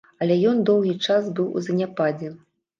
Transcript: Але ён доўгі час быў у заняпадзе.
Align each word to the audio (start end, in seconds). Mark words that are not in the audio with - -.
Але 0.25 0.37
ён 0.51 0.63
доўгі 0.69 0.95
час 1.05 1.29
быў 1.37 1.55
у 1.57 1.65
заняпадзе. 1.71 2.37